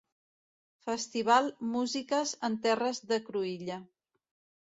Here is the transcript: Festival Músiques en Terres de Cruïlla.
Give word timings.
Festival 0.85 1.49
Músiques 1.73 2.31
en 2.49 2.57
Terres 2.65 3.03
de 3.13 3.21
Cruïlla. 3.29 3.79